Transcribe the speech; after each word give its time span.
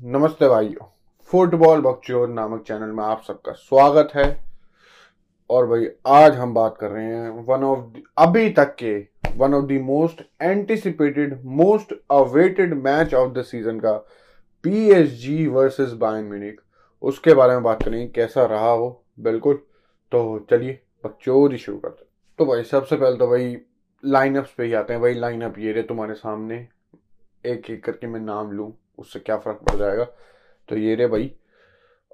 नमस्ते 0.00 0.48
भाइयों। 0.48 0.84
फुटबॉल 1.30 1.80
बक्चोर 1.80 2.28
नामक 2.28 2.62
चैनल 2.62 2.88
में 2.88 3.02
आप 3.04 3.22
सबका 3.22 3.52
स्वागत 3.52 4.08
है। 4.14 4.24
और 5.50 5.66
भाई, 5.66 5.86
आज 6.06 6.36
हम 6.36 6.54
बात 6.54 6.76
कर 6.80 6.90
रहे 6.90 7.04
हैं 7.04 7.44
वन 7.46 7.64
ऑफ़ 7.64 7.98
अभी 8.18 8.50
तक 8.50 8.74
के 8.82 8.94
one 9.36 9.54
of 9.54 9.64
the 9.64 9.80
most 9.82 10.22
anticipated 10.42 11.38
most 11.44 11.94
awaited 12.10 12.74
match 12.74 13.14
of 13.14 13.32
the 13.32 13.42
season 13.42 13.80
का 13.80 13.92
पीएसजी 14.64 15.46
वर्सेस 15.46 15.92
बायन 15.92 16.24
म्यूनिक 16.24 16.60
उसके 17.02 17.34
बारे 17.34 17.52
में 17.52 17.62
बात 17.62 17.82
करेंगे, 17.82 18.06
कैसा 18.06 18.44
रहा 18.44 18.70
हो 18.70 19.04
बिल्कुल। 19.20 19.62
तो 20.12 20.46
चलिए 20.50 20.80
बकचोर 21.04 21.52
ही 21.52 21.58
शुरू 21.58 21.78
करते 21.78 22.04
तो 22.38 22.46
भाई, 22.46 22.62
सबसे 22.64 22.96
पहले 22.96 23.16
तो 23.16 23.26
भाई 23.26 23.56
लाइनअप्स 24.04 24.54
पे 24.58 24.64
ही 24.64 24.72
आते 24.72 24.92
हैं। 24.92 25.02
भाई 25.02 25.14
लाइनअप 25.14 25.58
ये 25.58 25.72
रहे 25.72 25.82
तुम्हारे 25.82 26.14
सामने। 26.14 26.66
एक 27.44 27.70
एक 27.70 27.84
करके 27.84 28.06
मैं 28.06 28.20
नाम 28.20 28.50
लूँ। 28.52 28.72
उससे 29.00 29.20
क्या 29.20 29.36
फ़र्क 29.38 29.58
पड़ 29.62 29.78
जाएगा? 29.78 30.04
तो 30.68 30.76
ये 30.76 30.94
रे 30.94 31.06
भाई। 31.06 31.30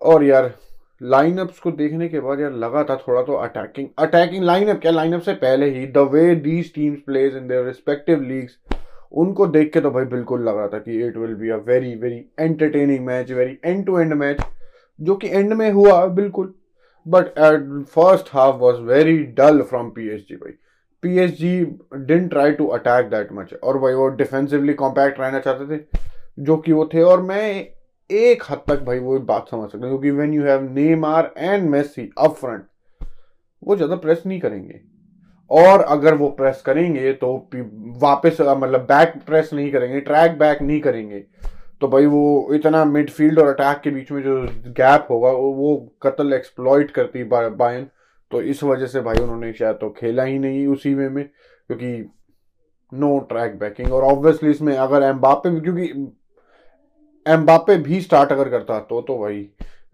और 0.00 0.24
यार 0.24 0.52
लाइनअप्स 1.00 1.58
को 1.60 1.70
देखने 1.72 2.08
के 2.08 2.20
बाद 2.20 2.40
यार 2.40 2.52
लगा 2.54 2.82
था 2.84 2.96
थोड़ा 2.98 3.22
तो 3.22 3.34
अटैकिंग 3.36 3.88
अटैकिंग 3.98 4.44
लाइनअप 4.44 4.80
क्या 4.80 4.92
लाइनअप 4.92 5.20
से 5.22 5.34
पहले 5.36 5.70
ही 5.70 5.86
the 5.88 6.08
way 6.12 6.34
these 6.36 6.72
teams 6.74 7.00
plays 7.06 7.36
in 7.36 7.48
their 7.48 7.64
respective 7.66 8.22
leagues 8.22 8.58
उनको 9.14 9.46
देख 9.46 9.72
के 9.72 9.80
तो 9.80 9.90
भाई 9.90 10.04
बिल्कुल 10.06 10.48
लग 10.48 10.56
रहा 10.56 10.68
था 10.68 10.78
कि 10.78 11.00
it 11.06 11.16
will 11.16 11.34
be 11.34 11.50
a 11.50 11.56
very 11.66 11.94
very 11.96 12.24
entertaining 12.40 13.04
match 13.06 13.30
very 13.32 13.58
end 13.64 13.84
to 13.86 13.98
end 13.98 14.12
match 14.14 14.40
जो 14.98 15.16
कि 15.16 15.28
एंड 15.28 15.52
में 15.52 15.70
हुआ 15.72 16.04
बिल्कुल। 16.06 16.52
But 17.06 17.26
at 17.26 17.68
first 17.86 18.28
half 18.32 18.56
was 18.56 18.80
very 18.82 19.16
dull 19.34 19.62
from 19.62 19.90
P 19.90 20.08
H 20.14 20.20
G 20.28 20.36
भाई। 20.36 20.52
P 21.02 21.18
H 21.18 21.38
G 21.38 21.60
didn't 22.06 22.26
try 22.28 22.52
to 22.52 22.66
attack 22.78 23.10
that 23.10 23.32
much 23.32 23.54
और 23.54 23.78
भाई 23.78 23.94
वो 23.94 24.08
defensively 24.16 24.74
compact 24.74 25.20
रहना 25.20 25.40
चाहते 25.40 25.76
थे। 25.76 25.84
जो 26.38 26.56
कि 26.56 26.72
वो 26.72 26.88
थे, 26.94 27.02
और 27.02 27.22
मैं 27.22 27.66
एक 28.10 28.42
हद 28.50 28.60
तक 28.68 28.82
भाई 28.84 28.98
वो 28.98 29.18
बात 29.20 29.48
समझ 29.50 29.70
सकता 29.70 29.78
हूँ, 29.78 29.88
क्योंकि 29.90 30.10
when 30.12 30.34
you 30.34 30.44
have 30.44 30.62
Neymar 31.04 31.30
and 31.38 31.68
Messi 31.70 32.10
up 32.18 32.34
front 32.34 32.64
वो 33.62 33.76
ज़्यादा 33.76 33.96
प्रेस 33.96 34.22
नहीं 34.26 34.40
करेंगे। 34.40 34.80
और 35.50 35.80
अगर 35.82 36.14
वो 36.14 36.28
प्रेस 36.30 36.62
करेंगे 36.66 37.12
तो 37.14 37.34
वापस 38.00 38.40
मतलब 38.40 38.80
बैक 38.82 39.12
प्रेस 39.26 39.50
नहीं 39.52 39.70
करेंगे 39.72 40.00
ट्रैक 40.00 40.38
बैक 40.38 40.62
नहीं 40.62 40.80
करेंगे। 40.80 41.24
तो 41.80 41.88
भाई 41.88 42.06
वो 42.06 42.54
इतना 42.54 42.84
मिडफील्ड 42.84 43.38
और 43.38 43.48
अटैक 43.48 43.80
के 43.80 43.90
बीच 43.90 44.10
में 44.12 44.22
जो 44.22 44.40
गैप 44.68 45.06
होगा, 45.10 45.30
वो 45.30 45.96
कतल 46.02 46.32
एक्सप्लॉइट 46.32 46.90
करती 46.90 47.24
बायन 47.24 47.86
तो 48.32 48.40
इस 48.42 48.62
वजह 48.64 48.86
से 48.86 49.00
भाई 49.00 49.16
उन्होंने 49.16 49.52
शायद 49.52 49.76
तो 49.76 49.90
खेला 49.90 50.22
ही 50.22 50.38
नहीं 50.38 50.66
उसी 50.66 50.94
वे 50.94 51.08
में, 51.08 51.24
क्योंकि 51.24 52.10
नो 52.92 53.18
ट्रैक 53.28 53.58
बैकिंग 53.58 53.92
और 53.92 54.04
ऑब्वियसली 54.04 54.50
इसमें 54.50 54.76
अगर 54.76 55.02
एम्बापे 55.02 55.50
क्योंकि 55.60 55.92
एम्बापे 57.26 57.76
भी 57.78 58.00
स्टार्ट 58.00 58.32
अगर 58.32 58.48
करता 58.48 58.78
तो 58.80 59.00
तो 59.02 59.18
भाई, 59.18 59.48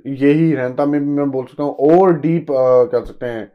यही 0.07 0.53
रहता। 0.55 0.87
मैं 0.87 1.01
मैं 1.01 1.31
बोल 1.31 1.45
सकता 1.47 1.63
हूँ, 1.65 1.75
और 1.75 2.13
डीप 2.21 2.47
कह 2.51 3.05
सकते 3.05 3.27
हैं 3.27 3.51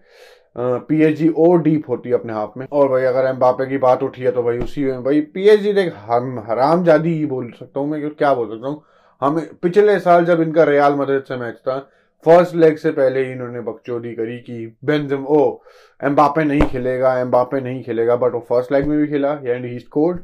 पीएचजी 0.88 1.28
और 1.40 1.62
डीप 1.62 1.90
होती 1.90 2.10
है 2.10 2.16
अपने 2.16 2.34
हाथ 2.34 2.58
में। 2.58 2.66
और 2.68 2.88
भाई, 2.90 3.04
अगर 3.04 3.26
एम्बापे 3.26 3.66
की 3.66 3.78
बात 3.78 4.04
उठी 4.04 4.22
है 4.22 4.32
तो 4.32 4.44
भाई 4.44 4.58
उसी 4.60 4.84
में, 4.84 5.04
भाई 5.04 5.22
पीएचजी 5.34 5.74
देख, 5.74 5.94
हम, 5.98 6.40
हराम 6.48 6.84
जादी 6.84 7.14
ही 7.14 7.26
बोल 7.26 7.52
सकता 7.60 7.80
हूँ 7.80 7.90
मैं 7.90 8.10
क्या 8.10 8.34
बोल 8.34 8.50
सकता 8.50 8.68
हूँ। 8.68 8.84
हम, 9.22 9.40
पिछले 9.62 10.00
साल 10.00 10.26
जब 10.26 10.42
इनका 10.42 10.64
रियाल 10.64 10.96
मदद 10.96 11.24
से 11.28 11.38
मैच 11.38 11.56
था 11.58 11.78
फ़र्स्ट 12.26 12.56
लेग 12.56 12.78
से 12.78 12.92
पहले 12.92 13.26
ही 13.26 13.32
इन्होंने 13.32 13.60
बकचोदी 13.62 14.14
करी 14.16 14.38
कि 14.40 14.66
बेंजम 14.86 15.26
ओ, 15.26 15.42
एम्बापे 16.02 16.44
नहीं 16.44 16.62
खेलेगा, 16.62 17.18
एम्बापे 17.20 17.62
नहीं 17.62 17.84
खेलेगा 17.84 18.16
बट 18.16 18.34
वो 18.34 18.40
फ़र्स्ट 18.50 18.72
लेग 18.72 18.88
में 18.88 18.98
भी 19.00 19.08
खेला 19.08 19.32
एंड 19.46 19.66
ही 19.66 19.80
स्कोर्ड 19.80 20.20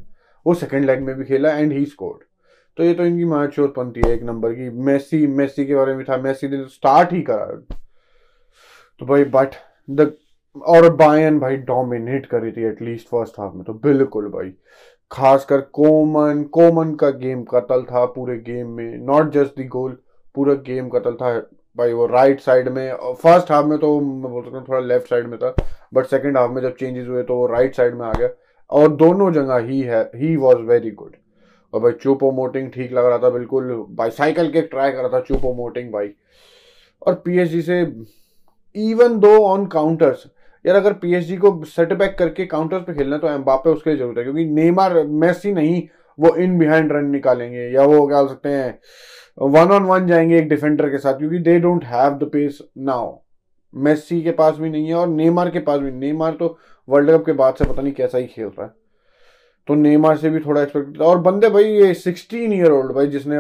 वो 0.46 0.54
सेकेंड 0.56 0.86
लेग 0.86 1.02
में 1.02 1.16
भी 1.16 1.26
खेला 1.26 1.52
एंड 1.52 1.72
ही 1.74 1.86
स्कोर्ड 1.86 2.24
तो 2.78 2.84
ये 2.84 2.94
तो 2.94 3.06
इनकी 3.06 3.26
मैच्योर 3.26 3.68
पंथी 3.68 4.02
है 4.06 4.14
एक 4.14 4.24
नंबर 4.24 4.54
की। 4.54 4.70
मेसी 4.86 5.26
मेसी 5.28 5.66
के 5.66 5.76
बारे 5.76 5.96
में 5.96 6.04
था। 6.06 6.18
मेसी 6.18 6.48
ने 6.48 6.58
तो 6.58 6.68
स्टार्ट 6.68 7.12
ही 7.14 7.22
करा। 7.22 7.46
तो 9.00 9.06
भाई 9.06 9.24
बट 9.24 9.56
द 9.90 10.12
और 10.56 10.90
बायन 10.96 11.40
भाई 11.40 11.58
डोमिनेट 11.58 12.26
कर 12.26 12.42
रही 12.42 12.52
थी 12.52 12.64
एटलीस्ट 12.64 13.08
फ़र्स्ट 13.08 13.40
हाफ़ 13.40 13.54
में। 13.54 13.64
तो 13.64 13.74
बिल्कुल 13.74 14.28
भाई। 14.30 14.54
खासकर 15.12 15.62
कोमन 15.74 16.44
कोमन 16.52 16.94
का 16.96 17.10
गेम 17.10 17.44
कतल 17.44 17.84
था 17.84 18.06
पूरे 18.06 18.38
गेम 18.40 18.70
में। 18.70 18.98
नॉट 18.98 19.32
जस्ट 19.32 19.58
दी 19.58 19.64
गोल 19.68 19.98
पूरा 20.36 20.54
गेम 20.68 20.90
कतल 20.90 21.14
था 21.14 21.38
भाई 21.78 21.94
वो 21.94 22.06
राइट 22.08 22.40
साइड 22.40 22.70
में। 22.70 22.94
फ़र्स्ट 23.14 23.52
हाफ़ 23.52 23.66
में 23.66 23.78
तो 23.80 24.00
मैं 24.02 24.32
बोल 24.32 24.44
सकता 24.44 24.58
हूँ 24.58 24.66
थोड़ा 24.68 24.80
लेफ़्ट 24.80 25.10
साइड 25.10 25.28
में 25.28 25.38
था। 25.40 25.56
बट 25.94 26.06
सेकेंड 26.06 26.38
हाफ़ 26.38 26.52
में 26.52 26.62
जब 26.62 26.76
चेंजेस 26.76 27.08
हुए 27.08 27.24
तो 27.24 27.36
वो 27.36 27.48
राइट 27.48 27.76
साइड 27.76 27.96
में 27.96 28.06
आ 28.06 28.12
गया। 28.14 28.30
और 28.70 28.88
दोनों 28.96 29.32
जगह 29.34 29.58
ही 29.68 29.82
है 29.82 30.04
ही 30.16 30.36
वॉज़ 30.38 30.58
वेरी 30.58 30.92
गुड 30.92 31.16
और 31.74 31.82
भाई 31.82 31.92
चुपो 31.94 32.32
मोटिंग 32.32 32.70
ठीक 32.72 32.92
लग 32.94 33.06
रहा 33.06 33.18
था, 33.18 33.30
बिल्कुल। 33.30 33.74
बाईसाइकिल 33.92 34.52
के 34.52 34.62
ट्राई 34.64 34.92
कर 34.92 34.98
रहा 34.98 35.10
था, 35.10 35.20
चुपो 35.22 35.54
मोटिंग 35.54 35.92
भाई। 35.94 36.10
और 37.02 37.14
पीएचडी 37.26 37.62
से 37.62 37.82
इवन 38.76 39.18
दो 39.20 39.38
ऑन 39.46 39.66
काउंटर्स 39.68 40.26
यार 40.66 40.76
अगर 40.76 40.94
पीएचडी 40.96 41.36
को 41.38 41.64
सेटबैक 41.68 42.16
करके 42.18 42.46
काउंटर्स 42.46 42.84
पे 42.84 42.94
खेलना 42.94 43.18
तो 43.18 43.28
एम्बापे 43.30 43.70
उसके 43.70 43.90
लिए 43.90 44.00
ज़रूरत 44.00 44.18
है, 44.18 44.24
क्योंकि 44.24 44.46
नेमार 44.46 44.94
मेसी 45.06 45.52
नहीं, 45.54 45.82
वो 46.20 46.36
इन 46.36 46.58
बिहाइंड 46.60 46.92
रन 46.92 47.10
निकालेंगे, 47.12 47.68
या 47.70 47.84
वो 47.84 48.06
क्या 48.08 48.26
सकते 48.28 48.50
हैं 48.50 48.80
वन 49.38 49.72
ऑन 49.72 49.84
वन 49.84 50.08
जाएँगे 50.08 50.38
एक 50.38 50.48
डिफेंडर 50.50 50.90
के 50.90 50.98
साथ, 50.98 51.14
क्योंकि 51.14 51.40
they 51.40 51.58
don't 51.60 51.86
have 51.86 52.14
the 52.14 52.30
pace 52.34 52.60
now 52.80 53.12
Messi 53.74 54.22
के 54.24 54.32
पास 54.32 54.58
भी 54.58 54.70
नहीं 54.70 54.88
है 54.88 54.96
और 54.96 55.08
नेमार 55.08 55.50
के 55.50 55.60
पास 55.62 55.80
भी 55.80 55.92
नेमार 55.92 56.34
तो 56.34 56.58
वर्ल्ड 56.88 57.12
कप 57.12 57.26
के 57.26 57.34
बाद 57.34 57.56
से 57.56 57.66
पता 57.66 57.82
नहीं 57.82 57.94
कैसा 57.94 58.18
ही 58.18 58.28
खेल 58.28 58.46
रहा 58.48 58.66
है। 58.66 58.72
तो 59.68 59.76
नेमार 59.76 60.18
से 60.18 60.30
भी 60.30 60.40
थोड़ा 60.40 60.62
एक्सपेक्ट 60.62 61.00
था 61.00 61.06
और 61.06 61.18
बंदे 61.22 61.50
भाई, 61.50 61.64
ये 61.64 61.94
सिक्सटीन 61.96 62.54
ईयर 62.54 62.72
ओल्ड 62.72 62.92
भाई, 62.92 63.08
जिसने 63.08 63.38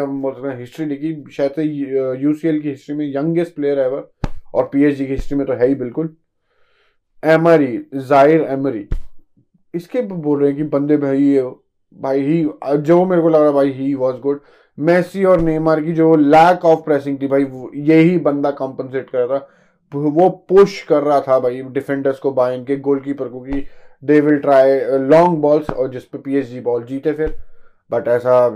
हिस्ट्री 0.55 0.85
लिखी, 0.85 1.13
शायद 1.31 2.21
यूसीएल 2.21 2.59
की 2.61 2.69
हिस्ट्री 2.69 2.95
में 2.95 3.05
यंगेस्ट 3.07 3.55
प्लेयर 3.55 3.79
एवर 3.79 4.31
और 4.53 4.69
पीएचडी 4.73 5.05
की 5.05 5.11
हिस्ट्री 5.11 5.37
में 5.37 5.45
तो 5.47 5.53
है 5.53 5.67
ही 5.67 5.75
बिल्कुल। 5.75 6.15
एमरी 7.23 7.77
ज़ाहिर 7.97 8.41
एमरी 8.43 8.87
इसके 9.73 10.01
बोल 10.03 10.39
रहे 10.39 10.49
हैं 10.49 10.57
कि 10.57 10.63
बंदे 10.69 10.97
भाई, 10.97 11.21
ये 11.21 11.41
भाई 11.95 12.21
ही 12.21 12.43
जो 12.79 13.05
मेरे 13.05 13.21
को 13.21 13.29
लग 13.29 13.41
रहा 13.41 13.51
भाई 13.51 13.71
ही 13.71 13.93
वॉज़ 13.95 14.15
गुड 14.21 14.39
मेसी 14.77 15.23
और 15.25 15.41
नेमार 15.41 15.81
की 15.81 15.93
जो 15.93 16.15
लैक 16.15 16.65
ऑफ़ 16.65 16.79
प्रेसिंग 16.85 17.21
थी 17.21 17.27
भाई 17.27 17.45
यही 17.83 18.17
बंदा 18.19 18.51
कॉम्पनसेट 18.53 19.09
कर 19.09 19.19
रहा 19.19 19.39
था। 19.39 19.49
वो 19.91 20.29
पुश 20.49 20.81
कर 20.83 21.03
रहा 21.03 21.19
था 21.21 21.39
भाई 21.39 21.61
डिफेंडर्स 21.63 22.19
को 22.19 22.31
बाइन 22.33 22.63
के 22.65 22.75
गोलकीपर 22.79 23.27
को 23.27 23.39
कि 23.41 23.65
they 24.03 24.19
will 24.21 24.39
try 24.39 24.79
long 24.99 25.37
balls 25.41 25.69
और 25.69 25.91
जिस 25.91 26.05
पे 26.05 26.17
पीएचडी 26.19 26.59
बॉल 26.61 26.83
जीते 26.85 27.13
फिर। 27.13 27.35
बट 27.91 28.07
ऐसा 28.09 28.49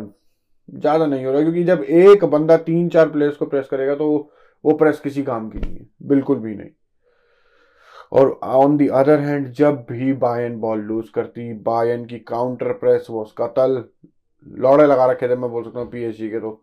ज़्यादा 0.69 1.05
नहीं 1.05 1.25
हो 1.25 1.31
रहा, 1.31 1.41
क्योंकि 1.41 1.63
जब 1.63 1.83
एक 1.83 2.23
बंदा 2.25 2.57
तीन 2.59 2.89
चार 2.89 3.09
प्लेयर्स 3.09 3.37
को 3.37 3.45
प्रेस 3.45 3.67
करेगा 3.71 3.95
तो 3.95 4.09
वो 4.63 4.73
प्रेस 4.73 4.99
किसी 4.99 5.23
काम 5.23 5.49
की 5.49 5.59
नहीं 5.59 5.75
है। 5.75 5.85
बिल्कुल 6.07 6.37
भी 6.37 6.55
नहीं। 6.55 6.69
और 8.11 8.39
ऑन 8.43 8.77
दी 8.77 8.87
अदर 8.89 9.19
हैंड 9.19 9.47
जब 9.53 9.85
भी 9.89 10.13
बायन 10.15 10.59
बॉल 10.59 10.79
लूज 10.81 11.09
करती 11.09 11.51
बायन 11.63 12.05
की 12.05 12.19
काउंटर 12.27 12.71
प्रेस 12.75 13.07
वो 13.09 13.21
उसका 13.21 13.47
तल 13.49 13.83
लौड़े 14.57 14.85
लगा 14.85 15.05
रखे 15.05 15.27
थे, 15.29 15.35
मैं 15.35 15.49
बोल 15.51 15.63
सकता 15.63 15.79
हूँ 15.79 15.89
पीएचडी 15.91 16.29
के 16.29 16.39
तो। 16.39 16.61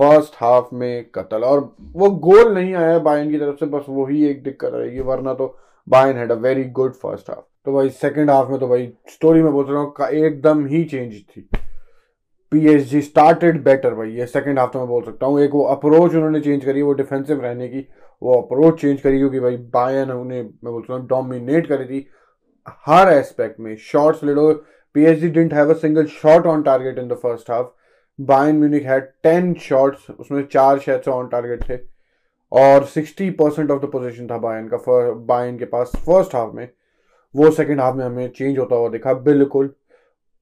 फ़र्स्ट 0.00 0.34
हाफ़ 0.36 0.74
में 0.74 1.04
कतल, 1.14 1.42
और 1.42 1.74
वो 1.92 2.10
गोल 2.10 2.54
नहीं 2.54 2.74
आया 2.74 2.98
बायन 3.00 3.30
की 3.30 3.38
तरफ़ 3.38 3.56
से, 3.56 3.66
बस 3.66 3.84
वही 3.88 4.24
एक 4.26 4.42
दिक्कत 4.42 4.70
रहेगी 4.74 5.00
वरना 5.02 5.34
तो 5.34 5.56
Bayern 5.86 6.16
had 6.16 6.32
a 6.32 6.36
very 6.36 6.64
good 6.70 6.94
first 6.94 7.30
half 7.30 7.44
तो 7.66 7.72
भाई 7.72 7.88
सेकंड 7.90 8.30
हाफ़ 8.30 8.48
में 8.48 8.58
तो 8.60 8.66
भाई 8.68 8.86
स्टोरी 9.10 9.42
में 9.42 9.52
बोल 9.52 9.64
रहा 9.66 9.82
हूँ 9.82 10.06
एकदम 10.08 10.64
ही 10.66 10.82
चेंज 10.84 11.14
थी। 11.14 11.48
पीएसजी 12.52 13.00
स्टार्टेड 13.02 13.62
बेटर 13.64 13.94
भाई, 13.94 14.10
ये 14.10 14.26
सेकंड 14.26 14.58
हाफ़ 14.58 14.70
तो 14.72 14.78
मैं 14.78 14.88
बोल 14.88 15.02
सकता 15.04 15.26
हूँ। 15.26 15.40
एक 15.40 15.54
वो 15.54 15.62
अप्रोच 15.66 16.14
उन्होंने 16.14 16.40
चेंज 16.40 16.64
करी, 16.64 16.82
वो 16.82 16.92
डिफेंसिव 16.92 17.40
रहने 17.42 17.68
की, 17.68 17.86
वो 18.22 18.34
अप्रोच 18.40 18.80
चेंज 18.80 19.00
करी, 19.00 19.18
क्योंकि 19.18 19.40
भाई 19.40 19.56
बायन 19.56 20.10
उन्हें, 20.10 20.42
मैं 20.42 20.72
बोलता 20.72 20.94
हूँ 20.94 21.06
डोमिनेट 21.06 21.66
करी 21.66 21.84
थी। 21.84 22.06
हर 22.86 23.12
एस्पेक्ट 23.12 23.60
में 23.60 23.74
शॉर्ट्स 23.76 24.22
ले 24.24 24.34
लो 24.34 24.52
PSG 24.94 25.28
didn't 25.30 25.54
have 25.54 25.70
a 25.70 25.78
single 25.78 26.06
shot 26.10 26.46
on 26.46 26.62
target 26.62 26.98
in 26.98 27.08
the 27.08 27.14
first 27.22 27.50
half 27.50 27.66
Bayern 28.18 28.58
Munich 28.58 28.84
had 28.86 29.10
ten 29.22 29.52
shots 29.62 30.10
उसमें 30.10 30.42
चार 30.46 30.78
शायद 30.78 31.08
ऑन 31.08 31.28
टारगेट 31.28 31.68
थे। 31.70 31.78
और 32.52 32.84
sixty 32.84 33.30
percent 33.32 33.70
of 33.70 33.82
the 33.82 33.90
possession 33.92 34.26
था 34.26 34.38
बायन 34.38 34.68
का 34.68 34.78
बायन 35.26 35.58
के 35.58 35.64
पास 35.64 35.92
फ़र्स्ट 36.06 36.34
हाफ़ 36.34 36.52
में। 36.54 36.68
वो 37.34 37.50
सेकेंड 37.52 37.80
हाफ़ 37.80 37.94
में 37.96 38.04
हमें 38.04 38.28
चेंज 38.30 38.58
होता 38.58 38.76
हुआ 38.76 38.88
देखा, 38.88 39.12
बिल्कुल। 39.14 39.74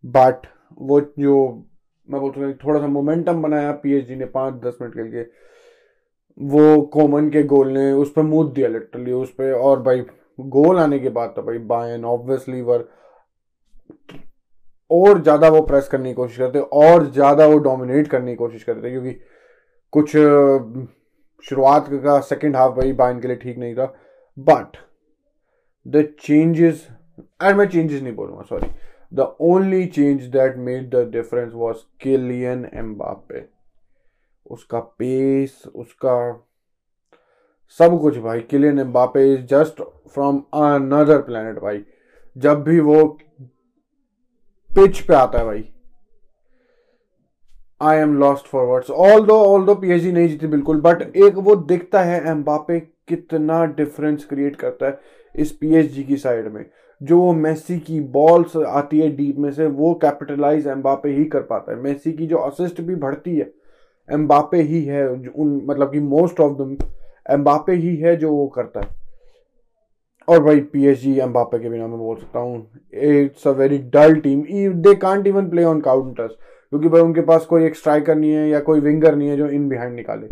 बट 0.05 0.47
वो 0.81 1.01
जो, 1.01 1.67
मैं 2.09 2.21
बोलता 2.21 2.41
हूँ, 2.41 2.53
थोड़ा 2.55 2.81
सा 2.81 2.87
मोमेंटम 2.89 3.43
बनाया 3.43 3.73
पीएचडी 3.75 4.17
ने 4.17 4.25
पाँच 4.29 4.55
दस 4.63 4.79
मिनट 4.83 4.95
के। 4.95 5.03
लिए 5.05 5.31
वो 6.41 6.81
कॉमन 6.93 7.29
के 7.31 7.43
गोल 7.45 7.69
ने 7.69 7.93
उस 7.95 8.13
पर 8.13 8.23
मूद 8.25 8.53
दिया 8.53 8.69
लिटरली 8.69 9.13
उस 9.13 9.31
पर 9.33 9.53
और 9.55 9.83
भाई 9.83 10.05
गोल 10.39 10.79
आने 10.79 10.99
के 10.99 11.09
बाद 11.11 11.33
तो 11.37 11.43
भाई 11.43 11.59
बायन 11.67 12.05
ऑब्वियसली 12.07 12.61
वर 12.63 12.89
और 14.91 15.21
ज़्यादा 15.23 15.49
वो 15.49 15.61
प्रेस 15.63 15.89
करने 15.89 16.09
की 16.09 16.15
कोशिश 16.15 16.39
करते, 16.39 16.59
और 16.59 17.11
ज़्यादा 17.13 17.47
वो 17.47 17.59
डोमिनेट 17.61 18.09
करने 18.09 18.31
की 18.31 18.37
कोशिश 18.37 18.65
करते 18.65 18.91
क्योंकि 18.91 19.13
कुछ, 19.93 20.11
शुरुआत 21.45 21.87
का 21.95 22.19
सेकंड 22.23 22.57
हाफ़ 22.57 22.73
भाई 22.73 22.93
बायन 22.95 23.21
के 23.21 23.29
लिए 23.29 23.37
ठीक 23.37 23.59
नहीं 23.59 23.75
था। 23.75 23.87
बट 24.39 24.77
द 25.87 26.05
चेंजेस 26.21 26.87
एंड 27.43 27.57
मैं 27.57 27.69
चेंजेस 27.69 28.03
नहीं 28.03 28.15
बोलूँगा 28.15 28.43
sorry 28.49 28.69
the 29.13 29.35
only 29.41 29.85
change 29.87 30.23
that 30.33 30.57
made 30.59 30.89
the 30.95 31.09
difference 31.13 31.53
was 31.55 31.79
Kylian 32.03 32.69
Mbappe 32.75 33.45
उसका 34.51 34.81
पेस 34.81 35.63
उसका 35.75 36.15
सब 37.81 38.01
कुछ 38.01 38.17
भाई. 38.19 38.41
Kylian 38.41 38.79
Mbappe 38.79 39.33
is 39.35 39.41
just 39.47 39.81
from 40.15 40.39
another 40.55 41.21
planet 41.23 41.59
भाई. 41.59 41.85
जब 42.37 42.63
भी 42.65 42.81
वो 42.81 43.05
पिच 44.71 45.01
पे 45.01 45.15
आता 45.15 45.39
है 45.39 45.45
भाई. 45.45 45.65
I 47.83 47.99
am 47.99 48.19
lost 48.19 48.47
for 48.47 48.65
words 48.67 48.91
although 49.27 49.37
although 49.67 49.75
PhD 49.75 50.13
नहीं 50.13 50.29
जीती 50.29 50.47
बिल्कुल 50.47 50.81
बट 50.81 51.03
एक 51.17 51.35
वो 51.39 51.55
दिखता 51.57 52.03
है 52.03 52.21
एम्बापे 52.31 52.79
कितना 53.09 53.65
डिफरेंस 53.65 54.25
क्रिएट 54.25 54.57
करता 54.57 54.87
है. 54.87 54.99
इस 55.35 55.53
पीएचडी 55.53 56.05
की 56.05 56.17
साइड 56.17 56.53
में, 56.53 56.65
जो 57.01 57.19
वो 57.21 57.33
मेसी 57.33 57.79
की 57.79 58.01
बॉल्स 58.01 58.57
आती 58.57 59.01
है 59.01 59.09
डीप 59.17 59.39
में 59.39 59.51
से, 59.53 59.67
वो 59.67 59.95
कैपिटलाइज 59.95 60.67
एम्बापे 60.67 61.09
ही 61.09 61.25
कर 61.25 61.41
पाता 61.43 61.73
है। 61.73 61.81
मेसी 61.81 62.13
की 62.13 62.27
जो 62.27 62.37
असिस्ट 62.39 62.81
भी 62.81 62.95
बढ़ती 62.97 63.37
है 63.37 63.51
एम्बापे 64.09 64.61
ही 64.63 64.83
है 64.85 65.09
उन 65.09 65.61
मतलब 65.67 65.93
कि 65.93 66.01
मोस्ट 66.01 66.41
ऑफ़ 66.41 66.53
दम 66.59 66.77
एम्बापे 67.31 67.73
ही 67.73 67.97
है 67.97 68.17
जो 68.17 68.33
वो 68.33 68.47
करता 68.47 68.81
है। 68.81 69.01
और 70.29 70.43
भाई 70.45 70.57
पी 70.57 70.63
एच 70.63 70.73
पीएसजी 70.73 71.19
एम्बापे 71.21 71.59
के 71.59 71.69
बिना 71.69 71.87
मैं 71.87 71.99
बोल 71.99 72.17
सकता 72.17 72.39
हूँ 72.39 72.57
it's 72.95 73.47
a 73.49 73.51
very 73.51 73.79
dull 73.95 74.15
team 74.17 74.43
they 74.83 74.95
can't 74.95 75.27
even 75.27 75.49
play 75.51 75.65
on 75.65 75.81
counters 75.81 76.33
क्योंकि 76.71 76.89
भाई 76.89 77.01
उनके 77.01 77.21
पास 77.21 77.47
कोई 77.47 77.65
एक 77.65 77.77
स्ट्राइकर 77.77 78.15
नहीं 78.15 78.31
है 78.31 78.49
या 78.49 78.61
कोई 78.61 78.81
विंगर 78.81 79.17
नहीं 79.17 79.29
है 79.29 79.37
जो 79.37 79.49
इन 79.49 79.69
बिहाइंड 79.69 79.95
निकाले। 79.95 80.29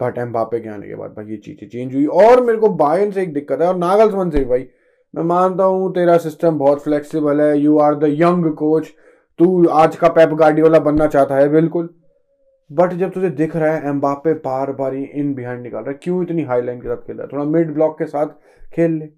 बट 0.00 0.18
एम्बापे 0.18 0.60
के 0.60 0.68
आने 0.68 0.86
के 0.88 0.94
बाद 0.94 1.10
भाई 1.10 1.26
ये 1.26 1.36
चीज़ें 1.36 1.68
चेंज 1.68 1.94
हुई। 1.94 2.06
और 2.06 2.42
मेरे 2.44 2.58
को 2.58 2.68
बायन 2.76 3.10
से 3.10 3.22
एक 3.22 3.32
दिक्कत 3.34 3.60
है, 3.60 3.68
और 3.68 3.76
नागल्समन 3.76 4.30
से 4.30 4.44
भाई, 4.44 4.66
मैं 5.14 5.22
मानता 5.24 5.64
हूँ 5.64 5.92
तेरा 5.94 6.16
सिस्टम 6.18 6.58
बहुत 6.58 6.82
फ्लेक्सिबल 6.84 7.40
है 7.40 7.58
you 7.58 7.78
are 7.78 7.94
the 7.94 8.04
young 8.10 8.52
coach 8.54 8.92
तू 9.38 9.66
आज 9.68 9.96
का 9.96 10.08
पेप 10.08 10.32
गार्डियोला 10.34 10.78
बनना 10.78 11.06
चाहता 11.06 11.34
है, 11.34 11.48
बिल्कुल। 11.48 11.88
बट 12.70 12.92
जब 12.92 13.10
तुझे 13.12 13.28
दिख 13.30 13.54
रहा 13.56 13.72
है, 13.72 13.88
Mbappe 13.88 14.32
bar 14.34 14.72
bar 14.72 14.94
he 14.94 15.02
in 15.04 15.32
behind 15.34 15.62
निकाल 15.62 15.82
रहा 15.82 15.90
है, 15.90 15.98
क्यों 16.02 16.22
इतनी 16.22 16.42
हाई 16.42 16.62
लाइन 16.62 16.80
के 16.80 16.88
साथ 16.88 16.96
खेल 16.96 17.16
रहा 17.16 17.24
है? 17.24 17.32
थोड़ा 17.32 17.44
मिड 17.44 17.72
ब्लॉक 17.74 17.98
के 17.98 18.06
साथ 18.06 18.26
खेल 18.74 18.92
ले। 18.92 19.08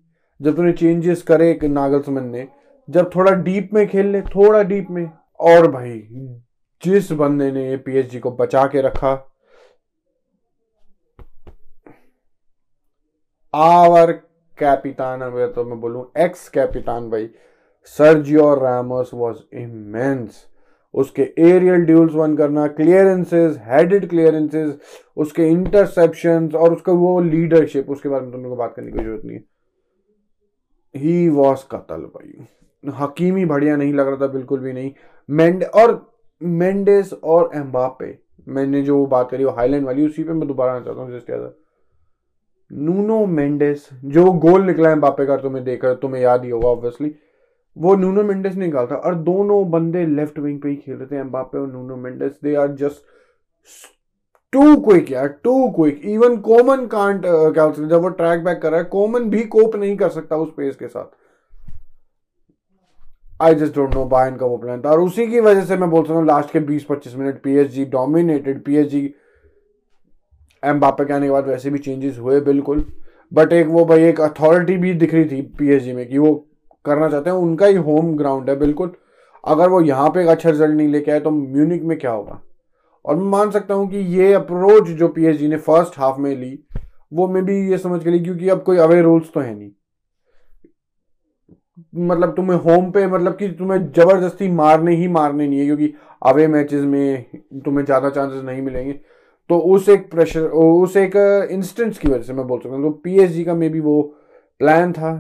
जब 0.41 0.57
तूने 0.57 0.73
चेंजेस 0.73 1.23
करे 1.23 1.51
एक 1.51 1.65
नागलसमन 1.65 2.25
ने, 2.25 2.47
जब 2.89 3.11
थोड़ा 3.15 3.33
डीप 3.33 3.71
में 3.75 3.87
खेल 3.89 4.07
ले, 4.07 4.21
थोड़ा 4.23 4.63
डीप 4.63 4.87
में। 4.91 5.11
और 5.41 5.71
भाई, 5.71 5.99
जिस 6.83 7.13
बंदे 7.13 7.51
ने 7.53 7.77
पीएचडी 7.77 8.19
को 8.19 8.31
बचा 8.31 8.67
के 8.67 8.81
रखा 8.81 9.15
आवर 13.57 14.13
कैपिटान 14.59 15.21
अगर 15.21 15.53
तो 15.53 15.65
मैं 15.65 15.81
बोलूँ 15.81 16.05
एक्स 16.19 16.49
कैपिटान 16.49 17.11
भाई 17.11 17.31
सर्जियो 17.85 18.55
रामोस 18.55 19.11
वाज 19.15 19.37
इमेंस 19.55 20.45
उसके 20.95 21.23
एरियल 21.39 21.85
ड्यूल्स 21.85 22.15
वन 22.15 22.37
करना 22.37 22.67
क्लियरेंसेस 22.67 23.59
हेडेड 23.63 24.09
क्लियरेंसेस 24.09 24.79
उसके 25.17 25.49
इंटरसेप्शन 25.49 26.51
और 26.55 26.75
उसका 26.75 26.93
वो 26.93 27.21
लीडरशिप 27.21 27.91
उसके 27.91 28.09
बारे 28.09 28.23
में 28.23 28.33
तुम 28.33 28.41
तुमने 28.41 28.49
को 28.49 28.57
बात 28.57 28.75
करने 28.77 28.93
की 28.93 28.99
ज़रूरत 28.99 29.25
नहीं 29.25 29.39
है। 30.95 31.29
वॉज़ 31.29 31.65
कतल 31.71 32.03
भाई। 32.17 32.47
हकीमी 32.85 33.45
बढ़िया 33.45 33.77
नहीं 33.77 33.93
लग 33.95 34.09
रहा 34.09 34.17
था, 34.17 34.27
बिल्कुल 34.27 34.61
भी 34.61 34.73
नहीं। 34.73 34.93
मेंड, 35.29 35.65
और 35.65 36.13
मेंडेस 36.43 37.13
और 37.13 37.51
एम्बापे, 37.55 38.19
मैंने 38.49 38.83
जो 38.83 39.05
बात 39.07 39.31
करी, 39.31 39.45
वो 39.45 39.51
हाईलैंड 39.51 39.87
वाली, 39.87 40.07
उसी 40.07 40.25
पे 40.25 40.33
मैं 40.33 40.49
दोबारा 40.49 40.73
आना 40.73 40.85
चाहता 40.85 41.01
हूँ 41.01 41.19
जस्ट 41.19 41.31
याद 41.31 41.41
नूनो 42.71 43.25
मेंडेस, 43.27 43.89
जो 44.05 44.25
गोल 44.35 44.63
निकला 44.63 44.89
है 44.89 44.97
बापे 45.01 45.27
का, 45.27 45.37
तुम्हें 45.37 45.65
देखकर 45.65 45.95
तुम्हें 45.97 46.23
याद 46.23 46.45
ही 46.45 46.51
होगा 46.51 46.69
ऑब्वियसली 46.69 47.15
वो 47.77 47.95
नूनो 47.97 48.23
मेंडेस 48.23 48.55
ने 48.55 48.65
निकाला 48.67 48.87
था 48.87 48.97
और 48.99 49.15
दोनों 49.25 49.71
बंदे 49.71 50.05
लेफ़्ट 50.07 50.39
विंग 50.39 50.61
पे 50.61 50.69
ही 50.69 50.77
खेल 50.77 50.97
रहे 50.97 51.07
थे 51.07 51.21
एम्बापे 51.21 51.59
और 51.59 51.67
Nuno 51.69 51.97
Mendes. 51.97 52.39
They 52.45 52.55
are 52.55 52.69
just 52.75 53.05
too 54.53 54.77
quick 54.83 55.11
यार 55.13 55.27
too 55.45 55.69
quick 55.77 56.01
even 56.07 56.37
Coman 56.41 56.87
can't 56.87 57.23
क्या 57.25 57.67
बोलते 57.67 57.89
जब 57.89 58.03
वो 58.03 58.09
ट्रैक 58.11 58.45
बैक 58.45 58.61
कर 58.63 58.71
रहा 58.71 58.81
है 58.81 58.87
कॉमन 58.93 59.29
भी 59.31 59.43
कोप 59.47 59.77
नहीं 59.77 59.97
कर 59.97 60.09
सकता 60.11 60.37
उस 60.37 60.53
पेस 60.57 60.77
के 60.77 60.89
साथ। 60.89 61.05
I 63.41 63.55
just 63.55 63.75
don't 63.75 63.95
know 63.95 64.05
Bayern 64.07 64.37
का 64.37 64.47
वो 64.47 64.57
प्लान 64.57 64.81
था। 64.83 64.91
और 64.91 65.01
उसी 65.01 65.27
की 65.27 65.41
वजह 65.41 65.65
से 65.65 65.77
मैं 65.77 65.91
बोल 65.91 66.03
सकता 66.03 66.15
हूँ 66.15 66.27
लास्ट 66.27 66.51
के 66.51 66.61
20-25 66.63 67.15
minute 67.17 67.43
PSG 67.43 67.85
dominated 67.93 68.63
PSG 70.67 70.71
Mbappe 70.71 71.05
के 71.05 71.13
आने 71.13 71.27
के 71.27 71.33
बाद 71.33 71.47
वैसे 71.47 71.71
भी 71.71 71.79
चेंजेस 71.79 72.19
हुए 72.19 72.41
बिल्कुल। 72.41 72.85
बट 73.33 73.53
एक 73.53 73.67
वो 73.67 73.85
भाई, 73.85 74.05
एक 74.05 74.21
अथॉरिटी 74.21 74.77
भी 74.77 74.95
दिख 74.95 75.15
रही 75.15 75.25
थी 75.25 75.43
पीएसजी 75.59 75.93
में 75.93 76.09
कि 76.09 76.19
वो 76.19 76.35
करना 76.85 77.09
चाहते 77.09 77.31
हैं, 77.31 77.37
उनका 77.37 77.67
ही 77.67 77.77
होम 77.77 78.17
ग्राउंड 78.17 78.51
है 78.51 78.57
बिल्कुल। 78.57 78.93
अगर 79.45 79.69
वो 79.69 79.81
यहाँ 79.81 80.11
पे 80.11 80.23
एक 80.23 80.29
अच्छा 80.29 80.51
रिज़ल्ट 80.51 80.77
नहीं 80.77 80.89
लेके 80.89 81.11
आए 81.11 81.21
तो 81.21 81.31
म्यूनिक 81.31 81.83
में 81.83 81.99
क्या 81.99 82.11
होगा? 82.11 82.41
और 83.05 83.17
मैं 83.17 83.25
मान 83.25 83.51
सकता 83.51 83.75
हूँ 83.75 83.91
कि 83.91 83.97
ये 83.97 84.33
अप्रोच 84.35 84.89
जो 84.89 85.09
पीएसजी 85.09 85.49
ने 85.49 85.57
फ़र्स्ट 85.57 85.99
हाफ़ 85.99 86.21
में 86.21 86.37
ली, 86.37 86.59
वो 87.13 87.29
मे 87.29 87.43
भी 87.43 87.71
ये 87.71 87.79
समझ 87.79 88.05
के 88.05 88.11
ली 88.11 88.21
क्योंकि 88.21 88.49
अब 88.49 88.63
कोई 88.63 88.79
अवे 88.79 89.03
रूल्स 89.03 89.33
तो 89.35 89.41
है 89.41 89.55
नहीं। 89.55 89.71
मतलब 91.95 92.35
तुम्हें 92.35 92.59
होम 92.59 92.91
पे 92.91 93.07
मतलब 93.07 93.37
कि 93.37 93.49
तुम्हें 93.49 93.93
ज़बरदस्ती 93.93 94.49
मारने 94.49 94.95
ही 94.97 95.09
मारने 95.09 95.49
नहीं 95.49 95.59
है, 95.59 95.67
क्योंकि 95.67 95.95
अवे 96.23 96.47
मैचेस 96.47 96.83
में 96.83 97.25
तुम्हें 97.65 97.85
ज़्यादा 97.85 98.11
चांसेस 98.11 98.43
नहीं 98.45 98.63
मिलेंगे। 98.63 99.01
तो 99.51 99.59
उस 99.75 99.89
एक 99.89 100.11
प्रेशर 100.11 100.43
उस 100.43 100.97
एक 100.97 101.17
इंस्टेंस 101.51 101.99
की 101.99 102.09
वजह 102.09 102.23
से 102.23 102.33
मैं 102.33 102.47
बोल 102.47 102.61
सकता 102.61 102.75
हूँ। 102.75 102.83
तो 102.83 102.91
पीएसजी 102.99 103.45
का 103.45 103.55
मे 103.55 103.69
बी 103.69 103.81
वो 103.81 104.01
प्लान 104.61 104.93
था 104.93 105.13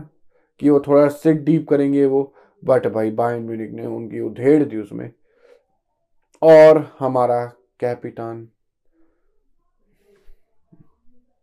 कि 0.60 0.70
वो 0.70 0.80
थोड़ा 0.80 1.06
सिट 1.08 1.44
डीप 1.44 1.68
करेंगे 1.68 2.04
वो 2.06 2.32
बट 2.62 2.86
भाई 2.92 3.10
बायन 3.12 3.42
म्यूनिक 3.42 3.72
ने 3.72 3.86
उनकी 3.86 4.20
उधेड़ 4.20 4.62
दी 4.64 4.76
उसमें। 4.76 5.10
और 6.42 6.84
हमारा 6.98 7.44
कैपिटान 7.80 8.46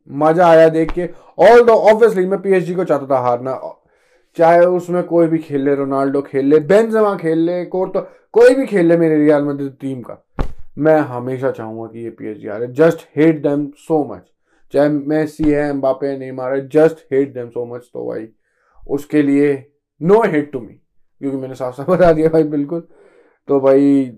मज़ा 0.08 0.48
आया 0.48 0.68
देख 0.70 0.92
के। 0.92 1.10
ऑल 1.40 1.64
दो 1.66 1.74
ऑब्वियसली 1.92 2.26
मैं 2.26 2.42
पीएचडी 2.42 2.74
को 2.76 2.84
चाहता 2.84 3.08
था 3.08 3.20
हारना, 3.20 3.60
चाहे 4.38 4.66
उसमें 4.68 5.04
कोई 5.04 5.28
भी 5.28 5.38
खेल 5.38 5.62
ले, 5.62 5.76
रोनाल्डो 5.76 6.22
खेल 6.22 6.46
ले, 6.46 6.60
बेंजमा 6.62 7.16
खेल 7.18 7.40
ले 7.40 7.64
को 7.66 7.86
तो 7.88 8.02
कोई 8.34 8.56
भी 8.56 8.66
खेल 8.66 8.86
ले 8.86 8.98
मेरे 8.98 9.18
रियल 9.18 9.44
मदद 9.44 9.78
टीम 9.82 10.02
का। 10.02 10.24
मैं 10.78 10.98
हमेशा 11.00 11.52
चाहूँगा 11.52 11.88
कि 11.88 12.04
ये 12.04 12.10
पीएचडी 12.10 12.48
आ 12.48 12.58
रहे। 12.58 12.68
Just 12.74 13.08
hate 13.16 13.42
them 13.42 13.68
so 13.80 14.04
much 14.06 14.22
चाहे 14.74 14.90
मेसी 14.90 15.44
है 15.44 15.70
एम्बापे 15.70 16.18
नहीं 16.18 16.32
मारे 16.32 16.62
just 16.74 17.06
hate 17.14 17.34
them 17.34 17.50
so 17.50 17.66
much 17.66 17.90
तो 17.94 18.08
भाई, 18.08 18.28
उसके 18.88 19.22
लिए 19.22 19.54
नो 20.02 20.22
हेट 20.24 20.52
टू 20.52 20.60
मी 20.60 20.74
क्योंकि 20.74 21.38
मैंने 21.38 21.56
साफ़ 21.56 21.76
साफ़ 21.76 21.90
बता 21.92 22.12
दिया 22.14 22.30
भाई, 22.30 22.44
बिल्कुल। 22.46 22.88
तो 23.48 23.60
भाई 23.60 24.12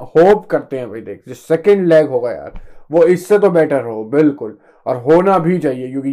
होप 0.00 0.46
करते 0.46 0.78
हैं 0.78 0.88
भाई, 0.90 1.00
देख, 1.00 1.22
जो 1.28 1.34
सेकेंड 1.34 1.86
लेग 1.86 2.08
होगा 2.08 2.32
यार, 2.32 2.60
वो 2.90 3.04
इससे 3.04 3.38
तो 3.38 3.50
बेटर 3.50 3.84
हो, 3.84 4.02
बिल्कुल। 4.04 4.56
और 4.86 4.96
होना 5.02 5.38
भी 5.38 5.58
चाहिए, 5.58 5.90
क्योंकि 5.90 6.12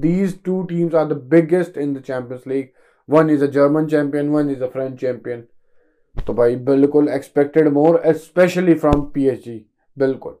these 0.00 0.42
two 0.44 0.62
teams 0.62 0.94
are 0.94 1.06
the 1.06 1.12
biggest 1.30 1.78
in 1.78 1.94
the 1.94 2.00
Champions 2.00 2.42
League 2.48 2.68
one 3.08 3.30
is 3.30 3.44
a 3.44 3.46
German 3.48 3.86
champion 3.86 4.28
one 4.28 4.50
is 4.50 4.62
a 4.62 4.66
French 4.66 5.00
champion 5.00 5.44
तो 6.16 6.34
भाई 6.34 6.56
बिल्कुल 6.64 7.08
expected 7.08 7.68
more 7.70 8.00
especially 8.14 8.74
from 8.74 9.00
P 9.14 9.64
बिल्कुल। 9.96 10.32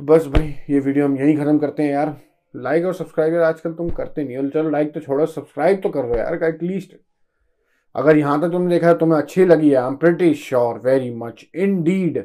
तो 0.00 0.04
बस 0.04 0.26
भाई, 0.26 0.54
ये 0.70 0.78
वीडियो 0.80 1.04
हम 1.04 1.16
यहीं 1.16 1.36
ख़त्म 1.36 1.58
करते 1.58 1.82
हैं 1.82 1.90
यार। 1.90 2.16
लाइक 2.54 2.84
और 2.84 2.94
सब्सक्राइब 2.94 3.34
यार, 3.34 3.42
आजकल 3.42 3.72
तुम 3.72 3.90
करते 3.90 4.24
नहीं 4.24 4.36
हो। 4.36 4.48
चलो 4.50 4.70
लाइक 4.70 4.92
तो 4.94 5.00
छोड़ो 5.00 5.26
सब्सक्राइब 5.26 5.80
तो 5.82 5.88
कर 5.90 6.06
दो 6.08 6.16
यार 6.18 6.44
एटलीस्ट 6.44 6.96
अगर 7.94 8.16
यहाँ 8.16 8.40
तक 8.40 8.50
तुमने 8.50 8.70
देखा 8.70 8.92
तुम्हें 8.94 9.18
अच्छी 9.18 9.44
लगी 9.44 9.70
है 9.70 9.76
I 9.76 9.86
am 9.86 9.96
pretty 9.96 10.34
sure 10.36 10.78
very 10.80 11.10
much 11.16 11.44
indeed 11.82 12.18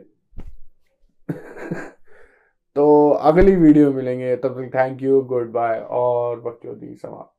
तो 2.75 3.09
अगली 3.09 3.55
वीडियो 3.55 3.91
मिलेंगे। 3.93 4.35
तब 4.35 4.53
तक 4.53 4.69
थैंक 4.75 5.01
यू 5.03 5.21
गुड 5.23 5.51
बाय 5.51 5.79
और 5.79 6.39
बच्चों 6.41 6.75
दी 6.75 6.93
समाप्त। 6.95 7.34